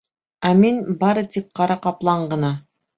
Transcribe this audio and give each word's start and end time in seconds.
Ә 0.49 0.53
мин— 0.61 0.79
бары 1.05 1.25
тик 1.37 1.55
ҡара 1.61 1.79
ҡаплан 1.87 2.29
ғына. 2.37 2.55